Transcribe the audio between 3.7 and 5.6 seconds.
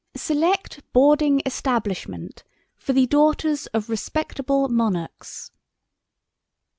RESPECTABLE MONARCHS."